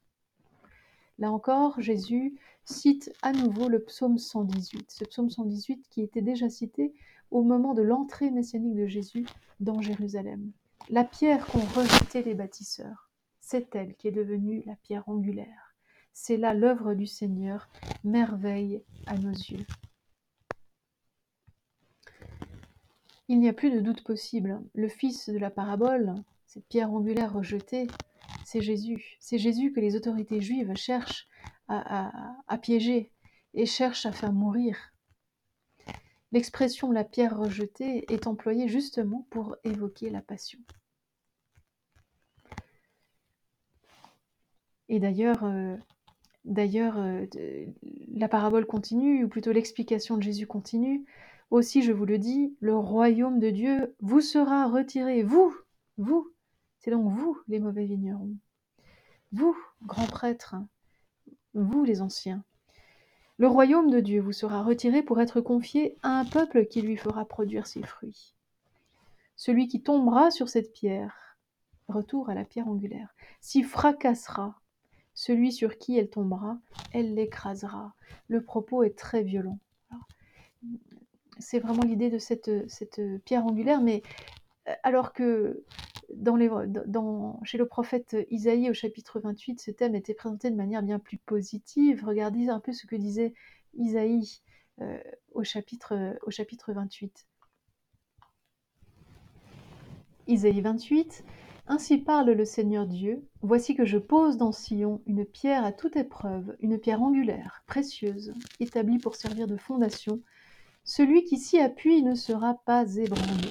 Là 1.17 1.31
encore, 1.31 1.81
Jésus 1.81 2.35
cite 2.63 3.12
à 3.23 3.31
nouveau 3.31 3.69
le 3.69 3.83
psaume 3.83 4.19
118, 4.19 4.91
ce 4.91 5.03
psaume 5.03 5.31
118 5.31 5.88
qui 5.89 6.03
était 6.03 6.21
déjà 6.21 6.47
cité 6.47 6.93
au 7.34 7.42
moment 7.42 7.74
de 7.74 7.82
l'entrée 7.82 8.30
messianique 8.30 8.75
de 8.75 8.86
Jésus 8.86 9.25
dans 9.60 9.82
Jérusalem. 9.82 10.52
La 10.90 11.04
pierre 11.04 11.46
qu'ont 11.48 11.66
rejetée 11.75 12.22
les 12.22 12.36
bâtisseurs, 12.36 13.10
c'est 13.42 13.75
elle 13.75 13.96
qui 13.96 14.08
est 14.08 14.12
devenue 14.12 14.63
la 14.68 14.75
pierre 14.75 15.10
angulaire. 15.10 15.75
C'est 16.13 16.38
là 16.38 16.54
l'œuvre 16.54 16.94
du 16.94 17.08
Seigneur, 17.08 17.70
merveille 18.04 18.84
à 19.08 19.18
nos 19.18 19.32
yeux. 19.32 19.66
Il 23.28 23.40
n'y 23.40 23.50
a 23.50 23.54
plus 23.54 23.72
de 23.72 23.80
doute 23.80 24.04
possible. 24.04 24.62
Le 24.75 24.88
fils 24.88 25.28
de 25.28 25.40
la 25.40 25.50
parabole, 25.50 26.13
cette 26.46 26.68
pierre 26.68 26.92
angulaire 26.92 27.34
rejetée, 27.34 27.88
c'est 28.46 28.62
Jésus. 28.62 29.18
C'est 29.20 29.40
Jésus 29.40 29.74
que 29.74 29.80
les 29.80 29.96
autorités 29.96 30.40
juives 30.40 30.75
cherchent 30.75 31.28
à, 31.68 32.58
piéger 32.62 33.12
et 33.56 33.66
cherchent 33.66 34.06
à 34.06 34.12
faire 34.12 34.34
mourir. 34.34 34.92
L'expression 36.34 36.92
la 36.92 37.04
pierre 37.04 37.38
rejetée 37.38 38.12
est 38.12 38.25
employée 38.25 38.68
justement 38.68 39.28
pour 39.30 39.56
évoquer 39.63 40.10
la 40.10 40.24
passion. 40.24 40.58
Et 44.90 45.00
d'ailleurs, 45.00 45.44
euh, 45.44 45.78
euh, 46.58 47.66
la 48.16 48.28
parabole 48.28 48.66
continue, 48.66 49.24
ou 49.24 49.30
plutôt 49.30 49.52
l'explication 49.52 50.18
de 50.18 50.24
Jésus 50.24 50.48
continue. 50.48 51.06
Aussi, 51.52 51.84
je 51.84 51.92
vous 51.92 52.06
le 52.06 52.18
dis, 52.18 52.58
le 52.62 52.75
royaume 52.75 53.38
de 53.40 53.52
Dieu 53.52 53.96
vous 54.00 54.22
sera 54.22 54.68
retiré, 54.68 55.22
vous, 55.22 55.56
vous, 55.98 56.34
c'est 56.80 56.90
donc 56.90 57.12
vous 57.12 57.38
les 57.48 57.60
mauvais 57.60 57.86
vignerons, 57.86 58.36
vous, 59.34 59.56
grands 59.84 60.08
prêtres, 60.08 60.56
vous 61.54 61.84
les 61.84 62.02
anciens. 62.02 62.44
Le 63.38 63.48
royaume 63.48 63.90
de 63.90 64.00
Dieu 64.00 64.22
vous 64.22 64.32
sera 64.32 64.63
retiré 64.63 65.02
pour 65.02 65.20
être 65.20 65.42
confié 65.42 65.98
à 66.04 66.20
un 66.20 66.25
peuple 66.25 66.66
qui 66.66 66.82
lui 66.82 66.98
fera 66.98 67.25
produire 67.25 67.68
ses 67.68 67.84
fruits. 67.84 68.34
Celui 69.36 69.68
qui 69.68 69.82
tombera 69.82 70.32
sur 70.32 70.50
cette 70.50 70.72
pierre, 70.72 71.38
retour 71.88 72.30
à 72.30 72.36
la 72.36 72.46
pierre 72.46 72.68
angulaire, 72.68 73.16
s'y 73.42 73.63
fracassera. 73.63 74.60
Celui 75.16 75.52
sur 75.52 75.78
qui 75.78 75.98
elle 75.98 76.10
tombera, 76.10 76.58
elle 76.92 77.16
l'écrasera. 77.16 77.94
Le 78.28 78.44
propos 78.44 78.84
est 78.84 78.98
très 78.98 79.24
violent 79.24 79.60
c'est 81.40 81.60
vraiment 81.60 81.84
l'idée 81.84 82.10
de 82.10 82.18
cette, 82.18 82.70
cette 82.70 83.02
pierre 83.25 83.46
angulaire, 83.46 83.82
mais 83.82 84.02
euh, 84.68 84.74
alors 84.84 85.13
que 85.13 85.63
chez 87.43 87.57
le 87.57 87.65
prophète 87.65 88.15
Isaïe 88.29 88.69
au 88.69 88.74
chapitre 88.74 89.19
28, 89.19 89.62
ce 89.62 89.72
thème 89.72 89.95
était 89.95 90.13
présenté 90.13 90.50
de 90.50 90.55
manière 90.55 90.83
bien 90.83 91.00
plus 91.00 91.17
positive. 91.17 92.03
Regardez 92.05 92.50
un 92.50 92.60
peu 92.60 92.74
ce 92.74 92.86
que 92.86 92.95
disait 92.95 93.33
Isaïe 93.75 94.41
euh, 94.81 94.98
au, 95.33 95.43
chapitre, 95.43 96.17
au 96.25 96.31
chapitre 96.31 96.74
28. 96.74 97.27
Isaïe 100.27 100.62
28, 100.62 101.25
Ainsi 101.67 101.98
parle 101.98 102.31
le 102.31 102.45
Seigneur 102.45 102.88
Dieu, 102.88 103.27
Voici 103.41 103.75
que 103.75 103.86
je 103.86 103.98
pose 103.98 104.38
dans 104.38 104.51
Sion 104.51 105.01
une 105.05 105.25
pierre 105.25 105.65
à 105.65 105.74
toute 105.74 105.98
épreuve, 105.98 106.55
une 106.62 106.79
pierre 106.79 107.01
angulaire, 107.01 107.63
précieuse, 107.67 108.33
établie 108.60 109.00
pour 109.00 109.15
servir 109.15 109.48
de 109.48 109.57
fondation, 109.57 110.22
celui 110.86 111.24
qui 111.24 111.38
s'y 111.38 111.60
appuie 111.60 112.03
ne 112.03 112.15
sera 112.15 112.55
pas 112.65 112.95
ébranlé. 112.95 113.50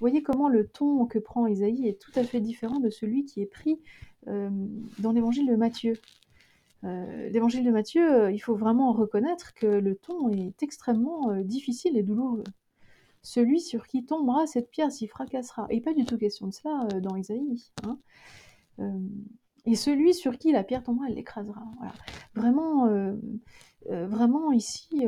Voyez 0.00 0.22
comment 0.22 0.48
le 0.48 0.66
ton 0.66 1.04
que 1.06 1.18
prend 1.18 1.46
Isaïe 1.46 1.86
est 1.86 2.00
tout 2.00 2.12
à 2.14 2.24
fait 2.24 2.40
différent 2.40 2.80
de 2.80 2.88
celui 2.88 3.26
qui 3.26 3.42
est 3.42 3.46
pris 3.46 3.80
euh, 4.28 4.48
dans 4.98 5.12
l'évangile 5.12 5.46
de 5.46 5.56
Matthieu. 5.56 5.92
Euh, 6.84 7.28
l'évangile 7.28 7.64
de 7.64 7.70
Matthieu, 7.70 8.10
euh, 8.10 8.32
il 8.32 8.38
faut 8.38 8.54
vraiment 8.54 8.92
reconnaître 8.92 9.52
que 9.52 9.66
le 9.66 9.94
ton 9.94 10.30
est 10.30 10.62
extrêmement 10.62 11.34
difficile 11.42 11.98
et 11.98 12.02
douloureux. 12.02 12.44
Celui 13.22 13.60
sur 13.60 13.86
qui 13.86 14.06
tombera 14.06 14.46
cette 14.46 14.70
pierre 14.70 14.90
s'y 14.90 15.06
fracassera. 15.06 15.66
Et 15.68 15.82
pas 15.82 15.92
du 15.92 16.06
tout 16.06 16.16
question 16.16 16.46
de 16.46 16.54
cela 16.54 16.88
dans 17.00 17.16
Isaïe. 17.16 17.70
Hein. 17.84 17.98
et 19.66 19.74
celui 19.74 20.14
sur 20.14 20.38
qui 20.38 20.52
la 20.52 20.64
pierre 20.64 20.82
tombera, 20.82 21.08
elle 21.08 21.16
l'écrasera. 21.16 21.62
Vraiment, 22.34 22.88
vraiment 23.86 24.52
ici, 24.52 25.04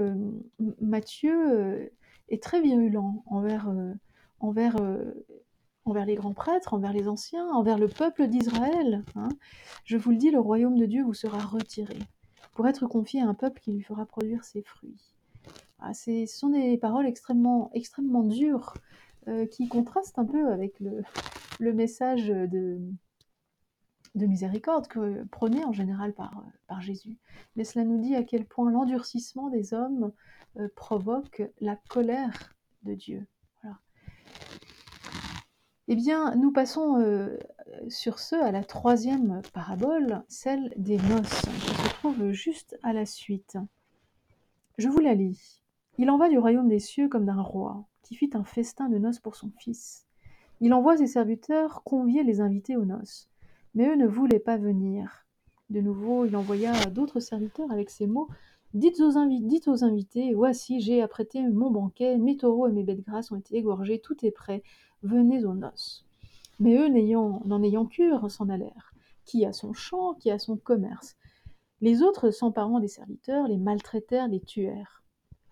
Matthieu 0.82 1.90
est 2.28 2.42
très 2.42 2.60
virulent 2.60 3.24
envers, 3.24 3.72
envers, 4.42 4.76
envers 5.84 6.04
les 6.04 6.14
grands 6.14 6.34
prêtres, 6.34 6.74
envers 6.74 6.92
les 6.92 7.08
anciens, 7.08 7.48
envers 7.48 7.78
le 7.78 7.88
peuple 7.88 8.28
d'Israël. 8.28 9.04
Hein. 9.16 9.30
Je 9.84 9.96
vous 9.96 10.10
le 10.10 10.16
dis, 10.16 10.30
le 10.30 10.40
royaume 10.40 10.78
de 10.78 10.86
Dieu 10.86 11.02
vous 11.02 11.14
sera 11.14 11.38
retiré 11.38 11.98
pour 12.52 12.68
être 12.68 12.86
confié 12.86 13.22
à 13.22 13.26
un 13.26 13.34
peuple 13.34 13.60
qui 13.60 13.72
lui 13.72 13.82
fera 13.82 14.04
produire 14.04 14.44
ses 14.44 14.62
fruits. 14.62 15.14
Ah, 15.78 15.94
ce 15.94 16.26
sont 16.26 16.50
des 16.50 16.76
paroles 16.76 17.06
extrêmement, 17.06 17.70
extrêmement 17.72 18.22
dures 18.22 18.74
qui 19.50 19.68
contrastent 19.68 20.18
un 20.18 20.24
peu 20.24 20.52
avec 20.52 20.78
le, 20.80 21.72
message 21.72 22.26
de, 22.26 22.80
de 24.14 24.26
miséricorde 24.26 24.88
que 24.88 25.24
prônait 25.24 25.64
en 25.64 25.72
général 25.72 26.12
par, 26.12 26.44
par 26.66 26.80
Jésus. 26.80 27.18
Mais 27.56 27.64
cela 27.64 27.84
nous 27.84 27.98
dit 27.98 28.14
à 28.14 28.22
quel 28.22 28.44
point 28.44 28.70
l'endurcissement 28.70 29.48
des 29.48 29.74
hommes 29.74 30.12
euh, 30.58 30.68
provoque 30.76 31.42
la 31.60 31.76
colère 31.88 32.54
de 32.82 32.94
Dieu. 32.94 33.26
Eh 35.92 35.94
bien, 35.94 36.34
nous 36.36 36.52
passons 36.52 36.96
euh, 37.02 37.36
sur 37.88 38.18
ce 38.18 38.34
à 38.34 38.50
la 38.50 38.64
troisième 38.64 39.42
parabole, 39.52 40.22
celle 40.26 40.72
des 40.78 40.96
noces, 40.96 41.42
qui 41.42 41.74
se 41.74 41.88
trouve 41.96 42.30
juste 42.30 42.78
à 42.82 42.94
la 42.94 43.04
suite. 43.04 43.58
Je 44.78 44.88
vous 44.88 45.00
la 45.00 45.12
lis. 45.12 45.62
Il 45.98 46.08
en 46.08 46.16
va 46.16 46.30
du 46.30 46.38
royaume 46.38 46.68
des 46.68 46.78
cieux 46.78 47.10
comme 47.10 47.26
d'un 47.26 47.42
roi, 47.42 47.84
qui 48.00 48.14
fit 48.14 48.30
un 48.32 48.42
festin 48.42 48.88
de 48.88 48.96
noces 48.96 49.18
pour 49.18 49.36
son 49.36 49.50
fils. 49.58 50.06
Il 50.62 50.72
envoie 50.72 50.96
ses 50.96 51.06
serviteurs 51.06 51.82
convier 51.84 52.22
les 52.22 52.40
invités 52.40 52.78
aux 52.78 52.86
noces. 52.86 53.28
Mais 53.74 53.86
eux 53.86 53.96
ne 53.96 54.06
voulaient 54.06 54.38
pas 54.38 54.56
venir. 54.56 55.26
De 55.68 55.82
nouveau, 55.82 56.24
il 56.24 56.36
envoya 56.36 56.72
d'autres 56.86 57.20
serviteurs 57.20 57.70
avec 57.70 57.90
ces 57.90 58.06
mots 58.06 58.28
Dites 58.74 59.00
aux, 59.00 59.18
invités 59.84 60.32
Voici, 60.32 60.80
j'ai 60.80 61.02
apprêté 61.02 61.46
mon 61.46 61.70
banquet, 61.70 62.16
mes 62.16 62.38
taureaux 62.38 62.68
et 62.68 62.72
mes 62.72 62.84
bêtes 62.84 63.04
grasses 63.04 63.30
ont 63.30 63.36
été 63.36 63.56
égorgés, 63.56 64.00
tout 64.00 64.24
est 64.24 64.30
prêt, 64.30 64.62
venez 65.02 65.44
aux 65.44 65.52
noces. 65.52 66.06
Mais 66.58 66.76
eux, 66.76 66.88
n'en 66.88 67.62
ayant 67.62 67.84
cure, 67.84 68.30
s'en 68.30 68.48
allèrent, 68.48 68.94
qui 69.26 69.44
a 69.44 69.52
son 69.52 69.74
champ, 69.74 70.14
qui 70.14 70.30
a 70.30 70.38
son 70.38 70.56
commerce? 70.56 71.16
Les 71.82 72.02
autres, 72.02 72.30
s'emparant 72.30 72.80
des 72.80 72.88
serviteurs, 72.88 73.46
les 73.46 73.58
maltraitèrent, 73.58 74.28
les 74.28 74.40
tuèrent. 74.40 75.02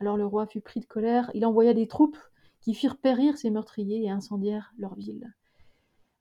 Alors 0.00 0.16
le 0.16 0.24
roi 0.24 0.46
fut 0.46 0.62
pris 0.62 0.80
de 0.80 0.86
colère, 0.86 1.30
il 1.34 1.44
envoya 1.44 1.74
des 1.74 1.88
troupes 1.88 2.18
qui 2.60 2.72
firent 2.72 2.96
périr 2.96 3.36
ces 3.36 3.50
meurtriers 3.50 4.04
et 4.04 4.10
incendièrent 4.10 4.72
leur 4.78 4.94
ville. 4.94 5.34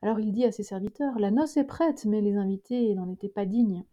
Alors 0.01 0.19
il 0.19 0.33
dit 0.33 0.43
à 0.43 0.51
ses 0.51 0.63
serviteurs 0.63 1.17
La 1.19 1.31
noce 1.31 1.55
est 1.55 1.63
prête, 1.63 2.05
mais 2.05 2.19
les 2.19 2.35
invités 2.35 2.93
n'en 2.95 3.09
étaient 3.09 3.29
pas 3.29 3.45
dignes. 3.45 3.85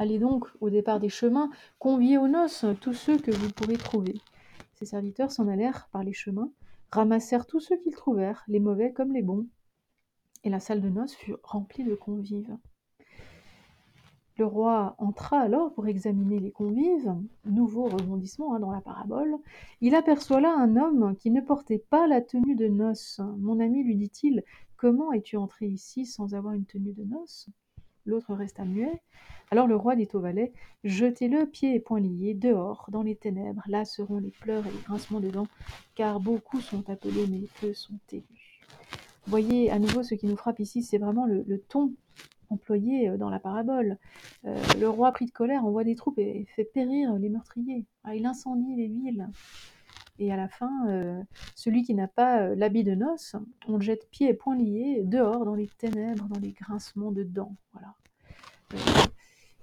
Allez 0.00 0.18
donc, 0.18 0.46
au 0.62 0.70
départ 0.70 0.98
des 0.98 1.10
chemins, 1.10 1.50
conviez 1.78 2.16
aux 2.16 2.26
noces 2.26 2.64
tous 2.80 2.94
ceux 2.94 3.18
que 3.18 3.30
vous 3.30 3.50
pourrez 3.50 3.76
trouver. 3.76 4.14
Ses 4.72 4.86
serviteurs 4.86 5.30
s'en 5.30 5.46
allèrent 5.46 5.90
par 5.92 6.02
les 6.02 6.14
chemins, 6.14 6.50
ramassèrent 6.90 7.46
tous 7.46 7.60
ceux 7.60 7.76
qu'ils 7.76 7.94
trouvèrent, 7.94 8.42
les 8.48 8.60
mauvais 8.60 8.94
comme 8.94 9.12
les 9.12 9.20
bons, 9.20 9.46
et 10.42 10.48
la 10.48 10.58
salle 10.58 10.80
de 10.80 10.88
noces 10.88 11.14
fut 11.14 11.34
remplie 11.42 11.84
de 11.84 11.94
convives. 11.94 12.56
Le 14.38 14.46
roi 14.46 14.94
entra 14.96 15.38
alors 15.38 15.74
pour 15.74 15.86
examiner 15.86 16.38
les 16.38 16.50
convives. 16.50 17.14
Nouveau 17.44 17.84
rebondissement 17.84 18.54
hein, 18.54 18.60
dans 18.60 18.72
la 18.72 18.80
parabole. 18.80 19.36
Il 19.82 19.94
aperçoit 19.94 20.40
là 20.40 20.54
un 20.56 20.76
homme 20.76 21.14
qui 21.18 21.30
ne 21.30 21.42
portait 21.42 21.84
pas 21.90 22.06
la 22.06 22.22
tenue 22.22 22.56
de 22.56 22.68
noces. 22.68 23.20
Mon 23.36 23.60
ami, 23.60 23.84
lui 23.84 23.96
dit-il, 23.96 24.44
comment 24.78 25.12
es-tu 25.12 25.36
entré 25.36 25.66
ici 25.66 26.06
sans 26.06 26.32
avoir 26.32 26.54
une 26.54 26.64
tenue 26.64 26.94
de 26.94 27.04
noces? 27.04 27.50
L'autre 28.10 28.34
resta 28.34 28.64
muet. 28.64 29.00
Alors 29.50 29.66
le 29.66 29.76
roi 29.76 29.96
dit 29.96 30.08
au 30.12 30.20
valet 30.20 30.52
Jetez-le 30.84 31.46
pieds 31.46 31.74
et 31.74 31.80
poings 31.80 32.00
liés 32.00 32.34
dehors, 32.34 32.86
dans 32.88 33.02
les 33.02 33.16
ténèbres. 33.16 33.62
Là 33.68 33.84
seront 33.84 34.18
les 34.18 34.32
pleurs 34.32 34.66
et 34.66 34.70
les 34.70 34.82
grincements 34.84 35.20
de 35.20 35.30
dents, 35.30 35.48
car 35.94 36.20
beaucoup 36.20 36.60
sont 36.60 36.88
appelés, 36.90 37.26
mais 37.28 37.42
peu 37.60 37.72
sont 37.72 37.98
élus. 38.12 38.60
Voyez 39.26 39.70
à 39.70 39.78
nouveau 39.78 40.02
ce 40.02 40.14
qui 40.14 40.26
nous 40.26 40.36
frappe 40.36 40.60
ici, 40.60 40.82
c'est 40.82 40.98
vraiment 40.98 41.26
le 41.26 41.58
ton 41.68 41.92
employé 42.50 43.08
euh, 43.08 43.16
dans 43.16 43.30
la 43.30 43.38
parabole. 43.38 43.96
Euh, 44.44 44.56
le 44.78 44.88
roi 44.88 45.12
pris 45.12 45.26
de 45.26 45.30
colère 45.30 45.64
envoie 45.64 45.84
des 45.84 45.94
troupes 45.94 46.18
et 46.18 46.46
fait 46.56 46.64
périr 46.64 47.14
les 47.14 47.28
meurtriers. 47.28 47.86
Ah, 48.04 48.14
il 48.14 48.26
incendie 48.26 48.74
les 48.76 48.88
villes. 48.88 49.28
Et 50.20 50.30
à 50.30 50.36
la 50.36 50.48
fin, 50.48 50.86
euh, 50.88 51.22
celui 51.56 51.82
qui 51.82 51.94
n'a 51.94 52.06
pas 52.06 52.54
l'habit 52.54 52.84
de 52.84 52.94
noces, 52.94 53.36
on 53.66 53.78
le 53.78 53.80
jette 53.80 54.06
pieds 54.10 54.28
et 54.28 54.34
poings 54.34 54.54
liés 54.54 55.00
dehors 55.02 55.46
dans 55.46 55.54
les 55.54 55.66
ténèbres, 55.66 56.28
dans 56.28 56.38
les 56.38 56.52
grincements 56.52 57.10
de 57.10 57.22
dents. 57.22 57.56
Voilà. 57.72 57.94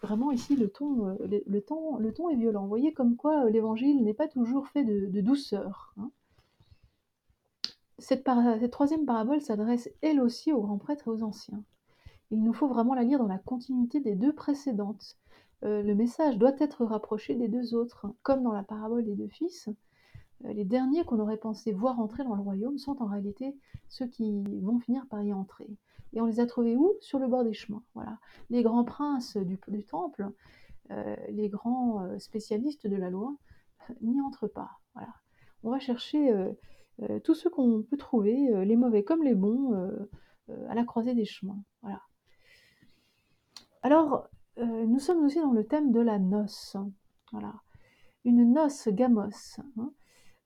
vraiment 0.02 0.32
ici, 0.32 0.56
le 0.56 0.68
ton, 0.68 1.16
le, 1.20 1.62
ton, 1.62 1.98
le 1.98 2.12
ton 2.12 2.30
est 2.30 2.36
violent. 2.36 2.64
Vous 2.64 2.70
voyez 2.70 2.92
comme 2.92 3.16
quoi 3.16 3.48
l'évangile 3.52 4.04
n'est 4.04 4.16
pas 4.16 4.28
toujours 4.28 4.68
fait 4.68 4.84
de, 4.84 5.22
douceur. 5.22 5.94
Hein. 5.98 6.10
Cette, 8.00 8.28
troisième 8.72 9.06
parabole 9.06 9.42
s'adresse 9.42 9.90
elle 10.02 10.20
aussi 10.20 10.52
aux 10.52 10.62
grands 10.62 10.80
prêtres 10.80 11.08
et 11.08 11.12
aux 11.12 11.22
anciens. 11.22 11.64
Il 12.32 12.44
nous 12.44 12.54
faut 12.54 12.68
vraiment 12.68 12.96
la 12.96 13.04
lire 13.04 13.20
dans 13.20 13.28
la 13.28 13.38
continuité 13.38 14.00
des 14.00 14.16
deux 14.16 14.34
précédentes. 14.34 15.18
Euh, 15.64 15.84
le 15.84 15.94
message 15.94 16.40
doit 16.40 16.56
être 16.58 16.84
rapproché 16.84 17.36
des 17.36 17.48
deux 17.48 17.76
autres, 17.76 18.08
comme 18.24 18.42
dans 18.42 18.54
la 18.54 18.64
parabole 18.64 19.06
des 19.06 19.16
deux 19.16 19.30
fils. 19.30 19.70
Euh, 20.46 20.54
les 20.54 20.66
derniers 20.66 21.04
qu'on 21.04 21.20
aurait 21.20 21.38
pensé 21.38 21.72
voir 21.72 22.00
entrer 22.00 22.24
dans 22.24 22.36
le 22.36 22.42
royaume 22.42 22.78
sont 22.78 23.02
en 23.02 23.06
réalité 23.06 23.56
ceux 23.90 24.08
qui 24.08 24.44
vont 24.62 24.80
finir 24.80 25.06
par 25.08 25.22
y 25.22 25.34
entrer. 25.34 25.70
Et 26.14 26.22
on 26.22 26.26
les 26.26 26.40
a 26.40 26.46
trouvés 26.46 26.76
où? 26.76 26.94
Sur 27.02 27.20
le 27.20 27.28
bord 27.28 27.44
des 27.44 27.54
chemins. 27.54 27.84
Voilà. 27.94 28.18
Les 28.50 28.64
grands 28.64 28.84
princes 28.84 29.38
du, 29.38 29.60
temple, 29.84 30.30
euh, 30.92 31.16
les 31.30 31.50
grands 31.50 32.08
spécialistes 32.20 32.88
de 32.88 32.96
la 32.96 33.10
loi, 33.10 33.36
n'y 34.02 34.22
entrent 34.22 34.48
pas. 34.48 34.72
Voilà. 34.94 35.14
On 35.64 35.72
va 35.72 35.80
chercher 35.80 36.32
tous 37.24 37.34
ceux 37.34 37.50
qu'on 37.50 37.84
peut 37.84 37.98
trouver, 37.98 38.64
les 38.66 38.76
mauvais 38.78 39.04
comme 39.04 39.24
les 39.24 39.36
bons, 39.36 39.74
à 40.70 40.76
la 40.76 40.84
croisée 40.86 41.14
des 41.14 41.26
chemins. 41.26 41.62
Alors, 43.88 44.28
euh, 44.58 44.86
nous 44.86 45.00
sommes 45.00 45.24
aussi 45.24 45.40
dans 45.40 45.54
le 45.54 45.66
thème 45.66 45.92
de 45.92 46.00
la 46.00 46.20
noce. 46.20 46.76
Voilà. 47.32 47.54
Une 48.26 48.52
noce 48.52 48.90
gamos. 48.90 49.60
Hein. 49.78 49.92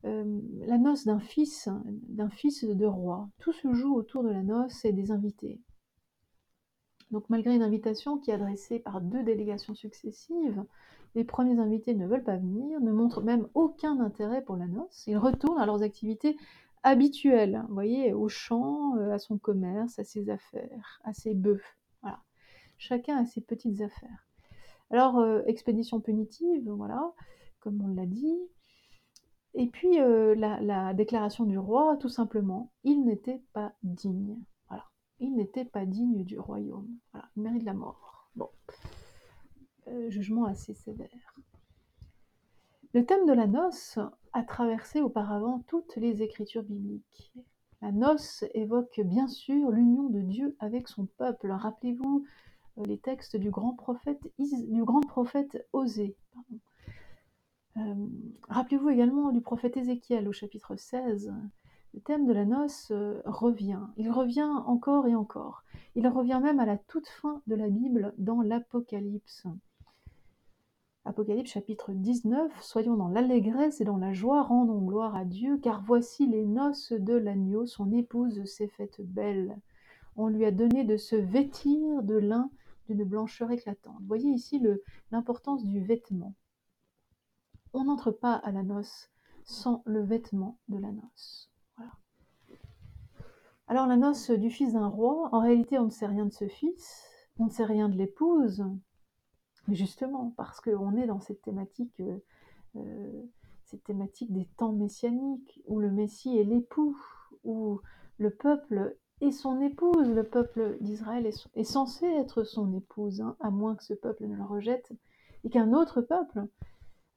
La 0.03 0.77
noce 0.77 1.05
d'un 1.05 1.20
fils, 1.20 1.70
d'un 1.86 2.29
fils 2.29 2.63
de 2.63 2.86
roi. 2.86 3.29
Tout 3.39 3.53
se 3.53 3.72
joue 3.74 3.96
autour 3.96 4.24
de 4.24 4.29
la 4.29 4.43
noce 4.43 4.84
et 4.86 4.93
des 4.93 5.12
invités. 5.12 5.62
Donc 7.12 7.29
malgré 7.29 7.55
une 7.55 7.62
invitation 7.62 8.17
qui 8.17 8.31
est 8.31 8.36
adressée 8.36 8.79
par 8.79 9.01
deux 9.01 9.24
délégations 9.24 9.75
successives, 9.75 10.63
les 11.13 11.25
premiers 11.25 11.60
invités 11.60 11.93
ne 11.93 12.08
veulent 12.08 12.24
pas 12.24 12.38
venir, 12.38 12.79
ne 12.79 12.91
montrent 12.91 13.22
même 13.22 13.48
aucun 13.53 14.00
intérêt 14.00 14.41
pour 14.41 14.55
la 14.55 14.67
noce. 14.67 15.03
Ils 15.08 15.17
retournent 15.17 15.60
à 15.60 15.65
leurs 15.65 15.84
activités 15.84 16.38
habituelles, 16.84 17.63
vous 17.67 17.74
voyez, 17.74 18.13
au 18.13 18.29
champ, 18.29 18.96
euh, 18.96 19.12
à 19.12 19.20
son 19.20 19.38
commerce, 19.38 20.00
à 20.00 20.03
ses 20.03 20.29
affaires, 20.29 21.01
à 21.03 21.13
ses 21.13 21.36
bœufs. 21.36 21.62
Chacun 22.77 23.17
a 23.17 23.25
ses 23.25 23.41
petites 23.41 23.79
affaires. 23.81 24.27
Alors, 24.89 25.20
euh, 25.20 25.43
expédition 25.46 26.00
punitive, 26.00 26.67
voilà, 26.67 27.13
comme 27.60 27.79
on 27.84 27.93
l'a 27.93 28.08
dit. 28.08 28.39
Et 29.53 29.67
puis, 29.67 30.00
euh, 30.00 30.34
la, 30.36 30.62
la, 30.62 30.93
déclaration 30.93 31.46
du 31.46 31.58
roi, 31.58 31.98
tout 31.98 32.10
simplement, 32.10 32.72
il 32.84 33.03
n'était 33.03 33.41
pas 33.53 33.74
digne. 33.84 34.38
Voilà. 34.70 34.86
Il 35.20 35.36
n'était 35.36 35.65
pas 35.65 35.86
digne 35.86 36.24
du 36.24 36.39
royaume. 36.39 36.88
Voilà. 37.12 37.29
Il 37.36 37.43
mérite 37.43 37.63
la 37.63 37.74
mort. 37.74 38.29
Bon. 38.36 38.50
Euh, 39.88 40.10
jugement 40.10 40.46
assez 40.46 40.74
sévère. 40.74 41.36
Le 42.93 43.05
thème 43.05 43.25
de 43.25 43.34
la 43.34 43.48
noce 43.48 44.00
a 44.34 44.43
traversé 44.43 45.01
auparavant 45.01 45.63
toutes 45.67 45.96
les 45.96 46.22
écritures 46.22 46.63
bibliques. 46.63 47.34
La 47.81 47.91
noce 47.91 48.46
évoque 48.53 49.01
bien 49.03 49.27
sûr 49.27 49.72
l'union 49.72 50.10
de 50.10 50.22
Dieu 50.22 50.55
avec 50.60 50.88
son 50.88 51.08
peuple. 51.17 51.51
Rappelez-vous 51.51 52.25
euh, 52.77 52.84
les 52.84 53.00
textes 53.00 53.36
du 53.36 53.50
grand 53.50 53.75
prophète 53.75 54.22
Osée. 55.74 56.15
Euh, 57.78 58.08
rappelez-vous 58.50 58.90
également 58.90 59.32
du 59.32 59.42
prophète 59.42 59.78
Ézéchiel 59.78 60.28
au 60.28 60.32
chapitre 60.32 60.75
16. 60.75 61.34
Le 61.94 62.00
thème 62.01 62.25
de 62.25 62.34
la 62.34 62.46
noce 62.46 62.92
revient. 63.25 63.82
Il 63.98 64.12
revient 64.12 64.50
encore 64.66 65.08
et 65.08 65.16
encore. 65.16 65.63
Il 65.96 66.08
revient 66.08 66.40
même 66.42 66.60
à 66.60 66.66
la 66.66 66.78
toute 66.78 67.08
fin 67.08 67.42
de 67.48 67.56
la 67.56 67.70
Bible 67.70 68.13
dans 68.18 68.42
l'Apocalypse. 68.42 69.46
Apocalypse 71.04 71.51
chapitre 71.51 71.94
19, 71.94 72.62
Soyons 72.62 72.96
dans 72.96 73.08
l'allégresse 73.08 73.82
et 73.82 73.86
dans 73.86 73.98
la 73.98 74.13
joie, 74.13 74.44
rendons 74.44 74.86
gloire 74.86 75.16
à 75.16 75.25
Dieu, 75.25 75.58
car 75.58 75.82
voici 75.84 76.28
les 76.28 76.46
noces 76.46 76.94
de 76.94 77.16
l'agneau, 77.16 77.66
son 77.66 77.92
épouse 77.92 78.46
s'est 78.46 78.68
faite 78.68 79.01
belle. 79.01 79.58
On 80.16 80.28
lui 80.28 80.46
a 80.46 80.51
donné 80.51 80.84
de 80.84 80.98
se 80.98 81.16
vêtir 81.16 82.04
de 82.04 82.16
lin 82.16 82.51
d'une 82.88 83.04
blancheur 83.04 83.50
éclatante. 83.50 83.98
Voyez 84.04 84.30
ici 84.30 84.62
l'importance 85.12 85.66
du 85.66 85.82
vêtement. 85.82 86.36
On 87.74 87.86
n'entre 87.86 88.12
pas 88.12 88.34
à 88.34 88.51
la 88.51 88.63
noce 88.63 89.10
sans 89.44 89.82
le 89.86 90.01
vêtement 90.01 90.58
de 90.68 90.78
la 90.78 90.92
noce. 90.92 91.51
Alors 93.68 93.88
la 93.88 93.96
noce 93.96 94.32
du 94.32 94.50
fils 94.50 94.74
d'un 94.74 94.88
roi, 94.88 95.30
en 95.32 95.40
réalité 95.40 95.80
on 95.80 95.86
ne 95.86 95.90
sait 95.90 96.06
rien 96.06 96.25
de 96.25 96.34
ce 96.34 96.48
fils, 96.48 97.06
on 97.40 97.46
ne 97.46 97.50
sait 97.50 97.63
rien 97.63 97.88
de 97.88 97.96
l'épouse, 97.96 98.66
justement, 99.70 100.34
parce 100.38 100.60
qu'on 100.60 100.96
est 100.98 101.08
dans 101.08 101.20
cette 101.20 101.42
thématique, 101.42 102.00
euh, 102.01 102.18
euh, 102.75 103.24
cette 103.63 103.84
thématique 103.84 104.34
des 104.34 104.46
temps 104.58 104.74
messianiques, 104.74 105.62
où 105.68 105.80
le 105.80 105.90
Messie 105.90 106.38
est 106.38 106.44
l'époux, 106.44 106.98
où 107.44 107.80
le 108.18 108.30
peuple 108.30 108.98
est 109.22 109.32
son 109.32 109.62
épouse, 109.62 110.10
le 110.10 110.24
peuple 110.24 110.77
d'Israël 110.81 111.25
est, 111.25 111.64
censé 111.64 112.05
être 112.05 112.44
son 112.44 112.74
épouse, 112.74 113.22
hein, 113.22 113.36
à 113.40 113.51
moins 113.51 113.75
que 113.75 113.84
ce 113.84 113.94
peuple 113.94 114.25
ne 114.25 114.36
le 114.36 114.44
rejette, 114.44 114.92
et 115.44 115.50
qu'un 115.50 115.74
autre 115.74 116.01
peuple, 116.01 116.46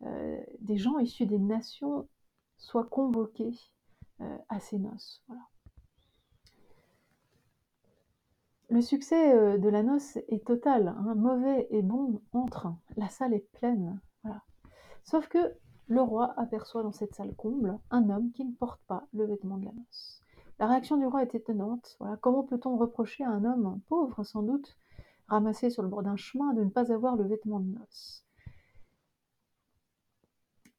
euh, 0.05 0.41
des 0.61 0.77
gens 0.77 0.99
issus 0.99 1.27
des 1.27 1.39
nations, 1.39 2.09
soient 2.57 2.85
convoqués 2.87 3.59
à 4.49 4.61
ses 4.61 4.79
noces. 4.79 5.23
Voilà. 5.27 5.43
Le 8.71 8.81
succès 8.81 9.33
euh, 9.35 9.59
de 9.59 9.69
la 9.69 9.83
noce 9.83 10.17
est 10.29 10.45
total, 10.45 10.89
hein. 10.89 11.15
mauvais 11.15 11.69
et 11.71 11.83
bon 11.83 12.21
entre, 12.33 12.75
la 12.97 13.09
salle 13.09 13.35
est 13.35 13.47
pleine. 13.53 14.01
Voilà. 14.23 14.43
Sauf 15.05 15.29
que 15.29 15.39
le 15.87 16.01
roi 16.01 16.33
aperçoit 16.39 16.83
dans 16.83 16.91
cette 16.91 17.15
salle 17.15 17.35
comble 17.37 17.79
un 17.91 18.09
homme 18.09 18.33
qui 18.33 18.45
ne 18.45 18.53
porte 18.53 18.81
pas 18.87 19.07
le 19.13 19.27
vêtement 19.27 19.59
de 19.59 19.67
la 19.67 19.73
noce. 19.73 20.23
La 20.59 20.67
réaction 20.67 20.97
du 20.97 21.07
roi 21.07 21.23
est 21.23 21.35
étonnante. 21.35 21.97
Voilà. 22.01 22.17
Comment 22.17 22.43
peut-on 22.43 22.77
reprocher 22.77 23.23
à 23.23 23.31
un 23.31 23.45
homme 23.45 23.81
pauvre, 23.87 24.25
sans 24.25 24.43
doute, 24.43 24.79
ramassé 25.29 25.69
sur 25.69 25.83
le 25.83 25.89
bord 25.89 26.03
d'un 26.03 26.17
chemin, 26.17 26.55
de 26.55 26.65
ne 26.65 26.71
pas 26.71 26.91
avoir 26.91 27.17
le 27.17 27.29
vêtement 27.29 27.61
de 27.61 27.69
noce? 27.79 28.24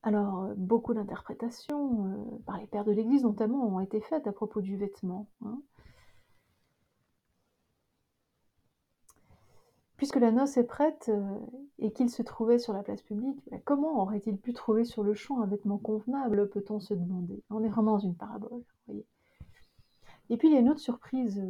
Alors, 0.05 0.43
euh, 0.43 0.53
beaucoup 0.55 0.93
d'interprétations, 0.93 2.05
euh, 2.05 2.37
par 2.45 2.59
les 2.59 2.67
pères 2.67 2.85
de 2.85 2.91
l'Église 2.91 3.23
notamment, 3.23 3.65
ont 3.65 3.79
été 3.79 3.99
faites 3.99 4.27
à 4.27 4.31
propos 4.31 4.61
du 4.61 4.77
vêtement. 4.77 5.27
Hein. 5.43 5.59
Puisque 9.97 10.17
la 10.17 10.31
noce 10.31 10.57
est 10.57 10.63
prête 10.65 11.09
euh, 11.09 11.39
et 11.79 11.91
qu'il 11.91 12.11
se 12.11 12.21
trouvait 12.21 12.59
sur 12.59 12.71
la 12.71 12.83
place 12.83 13.01
publique, 13.01 13.39
bah, 13.49 13.57
comment 13.65 13.99
aurait-il 14.03 14.37
pu 14.37 14.53
trouver 14.53 14.85
sur 14.85 15.01
le 15.01 15.15
champ 15.15 15.41
un 15.41 15.47
vêtement 15.47 15.79
convenable, 15.79 16.49
peut-on 16.49 16.79
se 16.79 16.93
demander? 16.93 17.41
On 17.49 17.63
est 17.63 17.69
vraiment 17.69 17.93
dans 17.93 17.99
une 17.99 18.15
parabole, 18.15 18.61
voyez. 18.85 19.07
Et 20.29 20.37
puis 20.37 20.49
il 20.49 20.53
y 20.53 20.57
a 20.57 20.59
une 20.59 20.69
autre 20.69 20.79
surprise 20.79 21.41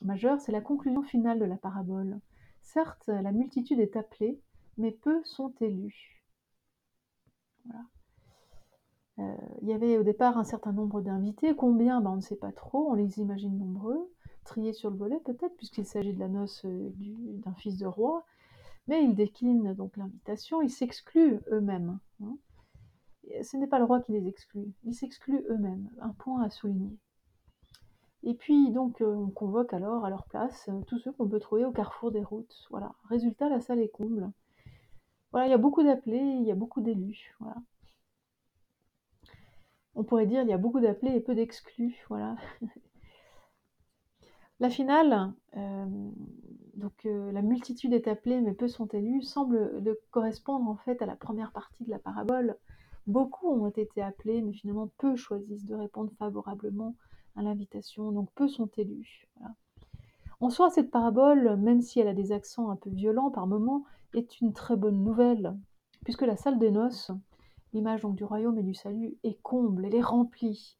majeure, 0.00 0.40
c'est 0.40 0.52
la 0.52 0.60
conclusion 0.60 1.02
finale 1.02 1.38
de 1.38 1.44
la 1.44 1.56
parabole. 1.56 2.18
Certes, 2.62 3.08
la 3.08 3.30
multitude 3.30 3.78
est 3.78 3.96
appelée, 3.96 4.40
mais 4.76 4.90
peu 4.90 5.22
sont 5.24 5.52
élus. 5.60 6.21
Euh, 9.18 9.36
il 9.60 9.68
y 9.68 9.72
avait 9.72 9.98
au 9.98 10.02
départ 10.02 10.38
un 10.38 10.44
certain 10.44 10.72
nombre 10.72 11.00
d'invités, 11.02 11.54
combien? 11.54 12.00
Ben, 12.00 12.10
On 12.10 12.16
ne 12.16 12.20
sait 12.20 12.36
pas 12.36 12.52
trop, 12.52 12.90
on 12.90 12.94
les 12.94 13.18
imagine 13.18 13.58
nombreux 13.58 14.10
trier 14.44 14.72
sur 14.72 14.90
le 14.90 14.96
volet 14.96 15.20
peut-être, 15.20 15.56
puisqu'il 15.56 15.86
s'agit 15.86 16.12
de 16.12 16.18
la 16.18 16.28
noce 16.28 16.64
euh, 16.64 16.90
d'un 16.96 17.54
fils 17.54 17.78
de 17.78 17.86
roi, 17.86 18.24
mais 18.88 19.04
ils 19.04 19.14
déclinent 19.14 19.74
donc 19.74 19.96
l'invitation, 19.96 20.62
ils 20.62 20.70
s'excluent 20.70 21.40
eux-mêmes. 21.50 21.98
Hein. 22.22 22.36
Ce 23.42 23.56
n'est 23.56 23.68
pas 23.68 23.78
le 23.78 23.84
roi 23.84 24.00
qui 24.00 24.12
les 24.12 24.26
exclut, 24.26 24.72
ils 24.84 24.94
s'excluent 24.94 25.44
eux-mêmes, 25.48 25.88
un 26.00 26.10
point 26.10 26.42
à 26.42 26.50
souligner. 26.50 26.96
Et 28.24 28.34
puis 28.34 28.70
donc 28.70 29.00
euh, 29.00 29.14
on 29.14 29.30
convoque 29.30 29.72
alors 29.74 30.04
à 30.04 30.10
leur 30.10 30.24
place 30.24 30.68
tous 30.86 30.98
ceux 30.98 31.12
qu'on 31.12 31.28
peut 31.28 31.40
trouver 31.40 31.64
au 31.64 31.72
carrefour 31.72 32.12
des 32.12 32.22
routes. 32.22 32.66
Voilà. 32.70 32.94
Résultat, 33.08 33.48
la 33.48 33.60
salle 33.60 33.80
est 33.80 33.88
comble. 33.88 34.30
Voilà, 35.32 35.46
il 35.46 35.50
y 35.50 35.54
a 35.54 35.58
beaucoup 35.58 35.82
d'appelés, 35.82 36.18
il 36.18 36.44
y 36.44 36.50
a 36.50 36.54
beaucoup 36.54 36.80
d'élus. 36.82 37.34
Voilà. 37.40 37.56
On 39.94 40.04
pourrait 40.04 40.26
dire 40.26 40.42
il 40.42 40.48
y 40.48 40.52
a 40.52 40.58
beaucoup 40.58 40.80
d'appelés 40.80 41.14
et 41.14 41.20
peu 41.20 41.34
d'exclus. 41.34 41.96
Voilà. 42.08 42.36
La 44.60 44.70
finale, 44.70 45.32
euh, 45.56 45.86
donc 46.74 46.92
euh, 47.04 47.32
la 47.32 47.42
multitude 47.42 47.92
est 47.92 48.06
appelée 48.06 48.40
mais 48.40 48.52
peu 48.52 48.68
sont 48.68 48.86
élus, 48.86 49.22
semble 49.22 49.82
correspondre 50.12 50.70
en 50.70 50.76
fait 50.76 51.02
à 51.02 51.06
la 51.06 51.16
première 51.16 51.50
partie 51.50 51.84
de 51.84 51.90
la 51.90 51.98
parabole. 51.98 52.56
Beaucoup 53.08 53.48
ont 53.48 53.68
été 53.70 54.00
appelés, 54.00 54.40
mais 54.40 54.52
finalement 54.52 54.88
peu 54.98 55.16
choisissent 55.16 55.66
de 55.66 55.74
répondre 55.74 56.12
favorablement 56.16 56.94
à 57.34 57.42
l'invitation, 57.42 58.12
donc 58.12 58.30
peu 58.36 58.46
sont 58.46 58.70
élus. 58.76 59.28
En 60.38 60.50
soi, 60.50 60.70
cette 60.70 60.92
parabole, 60.92 61.56
même 61.56 61.80
si 61.80 61.98
elle 61.98 62.08
a 62.08 62.14
des 62.14 62.30
accents 62.30 62.70
un 62.70 62.76
peu 62.76 62.90
violents 62.90 63.30
par 63.30 63.48
moments, 63.48 63.84
est 64.14 64.40
une 64.40 64.52
très 64.52 64.76
bonne 64.76 65.02
nouvelle, 65.02 65.56
puisque 66.04 66.22
la 66.22 66.36
salle 66.36 66.58
des 66.58 66.70
noces, 66.70 67.10
l'image 67.72 68.02
du 68.04 68.24
royaume 68.24 68.58
et 68.58 68.62
du 68.62 68.74
salut, 68.74 69.16
est 69.24 69.40
comble, 69.42 69.84
elle 69.84 69.94
est 69.94 70.02
remplie. 70.02 70.76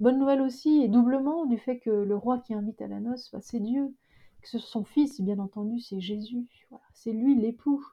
Bonne 0.00 0.18
nouvelle 0.18 0.40
aussi, 0.40 0.82
et 0.82 0.88
doublement, 0.88 1.46
du 1.46 1.56
fait 1.56 1.78
que 1.78 1.90
le 1.90 2.16
roi 2.16 2.38
qui 2.38 2.54
invite 2.54 2.82
à 2.82 2.88
la 2.88 3.00
noce, 3.00 3.30
bah, 3.32 3.40
c'est 3.40 3.60
Dieu, 3.60 3.94
que 4.42 4.58
son 4.58 4.84
fils, 4.84 5.20
bien 5.20 5.38
entendu, 5.38 5.80
c'est 5.80 6.00
Jésus. 6.00 6.46
C'est 6.92 7.12
lui 7.12 7.34
l'époux, 7.34 7.84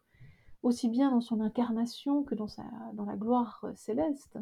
aussi 0.63 0.89
bien 0.89 1.11
dans 1.11 1.21
son 1.21 1.39
incarnation 1.39 2.23
que 2.23 2.35
dans, 2.35 2.47
sa, 2.47 2.63
dans 2.93 3.05
la 3.05 3.15
gloire 3.15 3.61
euh, 3.63 3.73
céleste, 3.75 4.37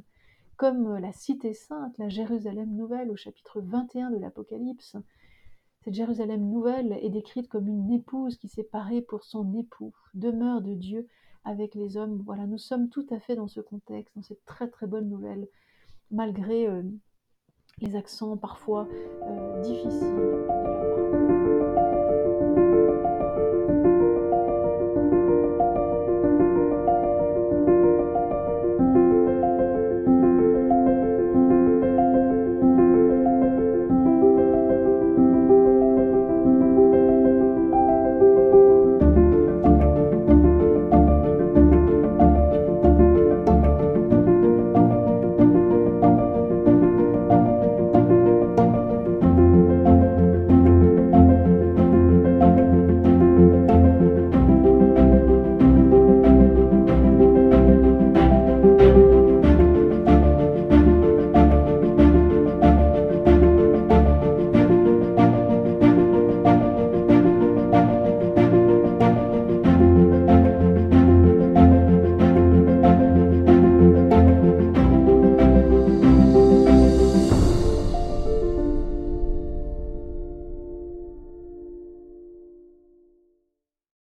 comme 0.58 0.88
euh, 0.88 1.00
la 1.00 1.14
cité 1.14 1.54
sainte, 1.54 1.98
la 1.98 2.10
Jérusalem 2.10 2.76
nouvelle 2.76 3.12
au 3.12 3.16
chapitre 3.16 3.62
21 3.62 4.12
de 4.12 4.18
l'Apocalypse. 4.18 4.98
Cette 5.84 5.94
Jérusalem 5.94 6.50
nouvelle 6.50 6.94
est 7.02 7.10
décrite 7.10 7.48
comme 7.48 7.68
une 7.68 7.92
épouse 7.92 8.38
qui 8.38 8.50
s'est 8.50 8.64
parée 8.64 9.02
pour 9.02 9.24
son 9.24 9.54
époux, 9.58 9.94
demeure 10.14 10.62
de 10.62 10.74
Dieu 10.74 11.08
avec 11.46 11.74
les 11.74 11.96
hommes. 11.96 12.22
Voilà, 12.26 12.48
nous 12.48 12.58
sommes 12.58 12.90
tout 12.90 13.06
à 13.12 13.20
fait 13.20 13.36
dans 13.36 13.48
ce 13.48 13.62
contexte, 13.62 14.16
dans 14.16 14.24
cette 14.24 14.44
très 14.46 14.68
très 14.68 14.88
bonne 14.88 15.08
nouvelle, 15.08 15.48
malgré 16.12 16.68
euh, 16.68 16.84
les 17.80 17.96
accents 17.96 18.36
parfois 18.36 18.88
euh, 19.24 19.62
difficiles 19.62 20.59